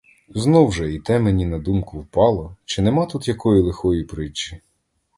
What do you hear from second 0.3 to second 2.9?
Знов же і те мені на думку впало, чи